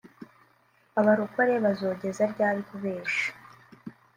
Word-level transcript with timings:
Abarokore 0.99 1.53
bazogeza 1.63 2.23
ryari 2.33 2.61
kubesha 2.69 3.27